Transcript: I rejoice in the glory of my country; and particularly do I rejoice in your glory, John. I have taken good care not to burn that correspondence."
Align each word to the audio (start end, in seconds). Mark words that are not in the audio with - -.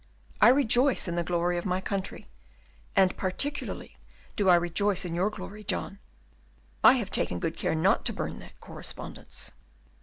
I 0.41 0.47
rejoice 0.47 1.07
in 1.07 1.15
the 1.15 1.23
glory 1.23 1.59
of 1.59 1.65
my 1.67 1.79
country; 1.79 2.27
and 2.95 3.15
particularly 3.15 3.97
do 4.35 4.49
I 4.49 4.55
rejoice 4.55 5.05
in 5.05 5.13
your 5.13 5.29
glory, 5.29 5.63
John. 5.63 5.99
I 6.83 6.93
have 6.93 7.11
taken 7.11 7.37
good 7.37 7.55
care 7.55 7.75
not 7.75 8.03
to 8.05 8.13
burn 8.13 8.39
that 8.39 8.59
correspondence." 8.59 9.51